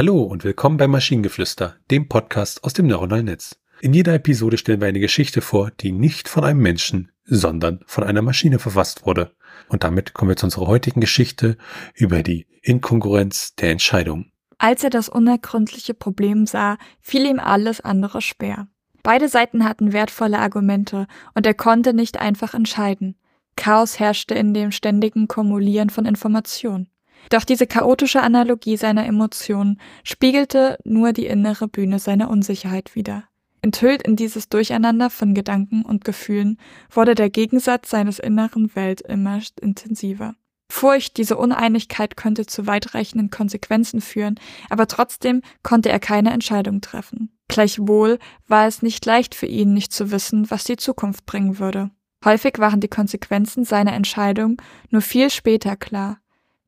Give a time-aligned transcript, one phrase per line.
[0.00, 3.60] Hallo und willkommen bei Maschinengeflüster, dem Podcast aus dem neuronalen Netz.
[3.82, 8.04] In jeder Episode stellen wir eine Geschichte vor, die nicht von einem Menschen, sondern von
[8.04, 9.32] einer Maschine verfasst wurde.
[9.68, 11.58] Und damit kommen wir zu unserer heutigen Geschichte
[11.92, 14.32] über die Inkongruenz der Entscheidung.
[14.56, 18.68] Als er das unergründliche Problem sah, fiel ihm alles andere schwer.
[19.02, 23.16] Beide Seiten hatten wertvolle Argumente und er konnte nicht einfach entscheiden.
[23.54, 26.88] Chaos herrschte in dem ständigen Kumulieren von Informationen.
[27.28, 33.24] Doch diese chaotische Analogie seiner Emotionen spiegelte nur die innere Bühne seiner Unsicherheit wider.
[33.62, 36.58] Enthüllt in dieses Durcheinander von Gedanken und Gefühlen
[36.90, 40.34] wurde der Gegensatz seines inneren Welt immer intensiver.
[40.70, 44.36] Furcht, diese Uneinigkeit könnte zu weitreichenden Konsequenzen führen,
[44.70, 47.36] aber trotzdem konnte er keine Entscheidung treffen.
[47.48, 51.90] Gleichwohl war es nicht leicht für ihn, nicht zu wissen, was die Zukunft bringen würde.
[52.24, 56.18] Häufig waren die Konsequenzen seiner Entscheidung nur viel später klar.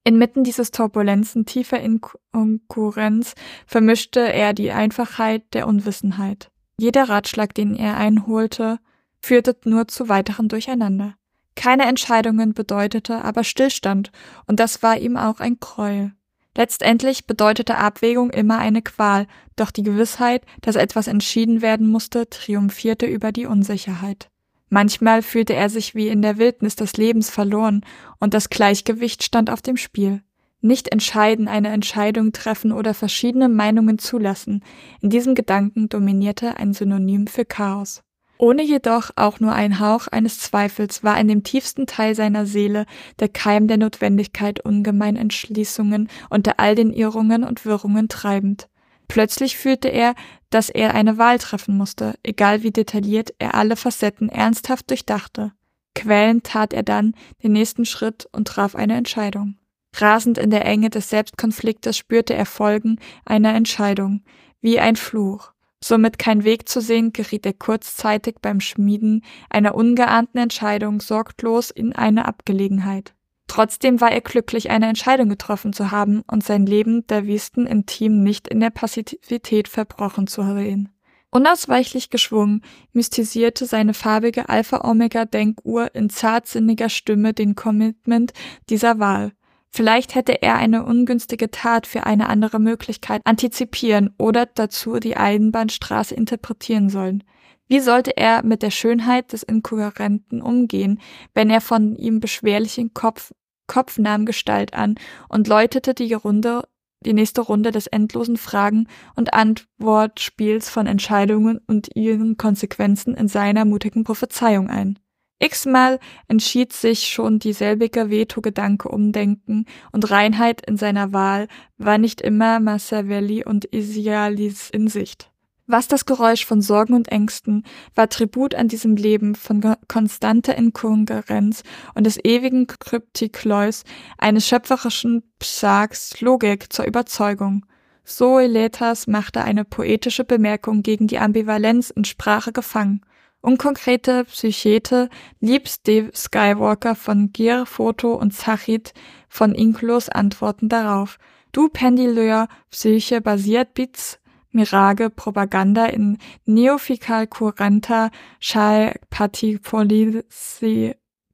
[0.05, 3.34] Inmitten dieses Turbulenzen tiefer Inkonkurrenz
[3.67, 6.50] vermischte er die Einfachheit der Unwissenheit.
[6.77, 8.78] Jeder Ratschlag, den er einholte,
[9.20, 11.14] führte nur zu weiteren Durcheinander.
[11.55, 14.11] Keine Entscheidungen bedeutete aber Stillstand,
[14.47, 16.12] und das war ihm auch ein Gräuel.
[16.56, 23.06] Letztendlich bedeutete Abwägung immer eine Qual, doch die Gewissheit, dass etwas entschieden werden musste, triumphierte
[23.06, 24.28] über die Unsicherheit.
[24.74, 27.84] Manchmal fühlte er sich wie in der Wildnis des Lebens verloren
[28.20, 30.22] und das Gleichgewicht stand auf dem Spiel.
[30.62, 34.64] Nicht entscheiden, eine Entscheidung treffen oder verschiedene Meinungen zulassen.
[35.02, 38.02] In diesem Gedanken dominierte ein Synonym für Chaos.
[38.38, 42.86] Ohne jedoch auch nur ein Hauch eines Zweifels war in dem tiefsten Teil seiner Seele
[43.20, 48.68] der Keim der Notwendigkeit ungemein Entschließungen unter all den Irrungen und Wirrungen treibend.
[49.12, 50.14] Plötzlich fühlte er,
[50.48, 55.52] dass er eine Wahl treffen musste, egal wie detailliert er alle Facetten ernsthaft durchdachte.
[55.94, 59.58] Quälend tat er dann den nächsten Schritt und traf eine Entscheidung.
[59.95, 64.23] Rasend in der Enge des Selbstkonfliktes spürte er Folgen einer Entscheidung,
[64.62, 65.52] wie ein Fluch.
[65.84, 71.92] Somit kein Weg zu sehen, geriet er kurzzeitig beim Schmieden einer ungeahnten Entscheidung sorglos in
[71.92, 73.12] eine Abgelegenheit.
[73.47, 77.86] Trotzdem war er glücklich, eine Entscheidung getroffen zu haben und sein Leben der Wüsten im
[77.86, 80.89] Team nicht in der Passivität verbrochen zu sehen.
[81.30, 88.33] Unausweichlich geschwungen, mystisierte seine farbige Alpha-Omega-Denkuhr in zartsinniger Stimme den Commitment
[88.69, 89.33] dieser Wahl.
[89.70, 96.14] Vielleicht hätte er eine ungünstige Tat für eine andere Möglichkeit antizipieren oder dazu die Eisenbahnstraße
[96.14, 97.24] interpretieren sollen.
[97.72, 101.00] Wie sollte er mit der Schönheit des Inkohärenten umgehen,
[101.33, 103.33] wenn er von ihm beschwerlichen Kopf,
[103.66, 104.96] Kopf nahm Gestalt an
[105.30, 106.68] und läutete die Runde,
[107.00, 113.64] die nächste Runde des endlosen Fragen- und Antwortspiels von Entscheidungen und ihren Konsequenzen in seiner
[113.64, 114.98] mutigen Prophezeiung ein?
[115.38, 122.61] X-mal entschied sich schon dieselbige Veto-Gedanke umdenken und Reinheit in seiner Wahl war nicht immer
[122.61, 125.31] Massavelli und Isialis in Sicht.
[125.67, 127.64] Was das Geräusch von Sorgen und Ängsten
[127.95, 131.62] war Tribut an diesem Leben von konstanter Inkongruenz
[131.94, 133.84] und des ewigen Kryptikleus
[134.19, 137.64] eines schöpferischen Psags Logik zur Überzeugung.
[138.05, 143.02] Zoeletas machte eine poetische Bemerkung gegen die Ambivalenz in Sprache gefangen.
[143.40, 145.08] Unkonkrete Psychete
[145.40, 148.94] liebt Steve Skywalker von Gier, Foto und Zachit
[149.29, 151.19] von Inklos Antworten darauf.
[151.52, 154.19] Du Pendileur Psyche basiert Bits
[154.52, 158.94] Mirage Propaganda in Neofikal Kuranta Schall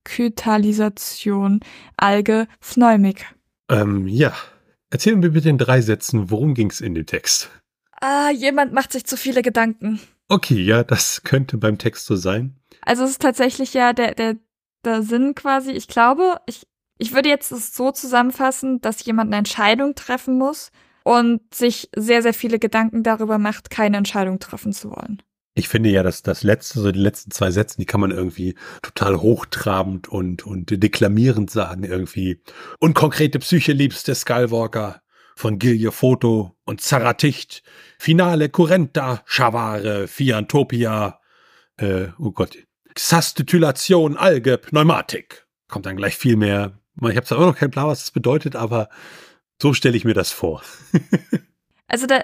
[0.04, 1.60] Kytalisation
[1.96, 3.26] Alge Pneumik.
[3.68, 4.32] Ähm, ja.
[4.90, 7.50] Erzählen wir bitte in drei Sätzen, worum ging's in dem Text?
[8.00, 10.00] Ah, jemand macht sich zu viele Gedanken.
[10.28, 12.56] Okay, ja, das könnte beim Text so sein.
[12.82, 14.36] Also es ist tatsächlich ja der, der,
[14.84, 19.38] der Sinn quasi, ich glaube, ich, ich würde jetzt es so zusammenfassen, dass jemand eine
[19.38, 20.70] Entscheidung treffen muss
[21.08, 25.22] und sich sehr, sehr viele Gedanken darüber macht, keine Entscheidung treffen zu wollen.
[25.54, 28.56] Ich finde ja, dass das letzte, so die letzten zwei Sätze, die kann man irgendwie
[28.82, 32.42] total hochtrabend und, und deklamierend sagen, irgendwie.
[32.78, 35.00] Unkonkrete Psyche liebste Skywalker
[35.34, 37.62] von Gilje Foto und Zaraticht,
[37.98, 41.20] Finale Currenta, Schavare, Fiantopia,
[41.78, 42.58] äh, oh Gott,
[42.94, 45.46] Xastitulation, Alge, Pneumatik.
[45.68, 46.78] Kommt dann gleich viel mehr.
[47.00, 48.90] Ich habe zwar auch noch kein Plan, was das bedeutet, aber
[49.60, 50.62] so stelle ich mir das vor.
[51.88, 52.22] also da,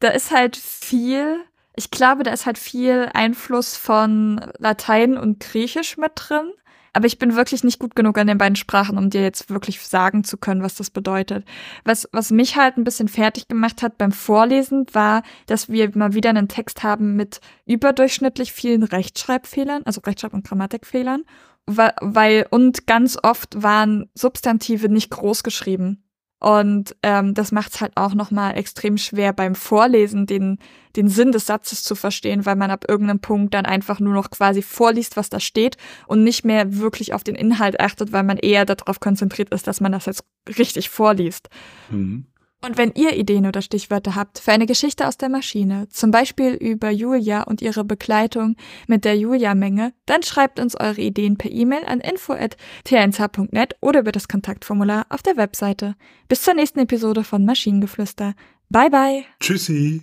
[0.00, 1.38] da ist halt viel,
[1.76, 6.52] ich glaube, da ist halt viel Einfluss von Latein und Griechisch mit drin.
[6.94, 9.80] Aber ich bin wirklich nicht gut genug an den beiden Sprachen, um dir jetzt wirklich
[9.80, 11.46] sagen zu können, was das bedeutet.
[11.84, 16.12] Was, was mich halt ein bisschen fertig gemacht hat beim Vorlesen, war, dass wir mal
[16.12, 21.24] wieder einen Text haben mit überdurchschnittlich vielen Rechtschreibfehlern, also Rechtschreib- und Grammatikfehlern,
[21.66, 26.04] weil, und ganz oft waren Substantive nicht groß geschrieben.
[26.42, 30.58] Und ähm, das macht es halt auch nochmal extrem schwer beim Vorlesen, den,
[30.96, 34.28] den Sinn des Satzes zu verstehen, weil man ab irgendeinem Punkt dann einfach nur noch
[34.28, 35.76] quasi vorliest, was da steht
[36.08, 39.80] und nicht mehr wirklich auf den Inhalt achtet, weil man eher darauf konzentriert ist, dass
[39.80, 40.24] man das jetzt
[40.58, 41.48] richtig vorliest.
[41.90, 42.26] Mhm.
[42.64, 46.54] Und wenn ihr Ideen oder Stichwörter habt für eine Geschichte aus der Maschine, zum Beispiel
[46.54, 48.56] über Julia und ihre Begleitung
[48.86, 54.28] mit der Julia-Menge, dann schreibt uns eure Ideen per E-Mail an info.t1h.net oder über das
[54.28, 55.96] Kontaktformular auf der Webseite.
[56.28, 58.34] Bis zur nächsten Episode von Maschinengeflüster.
[58.70, 59.24] Bye bye.
[59.40, 60.02] Tschüssi.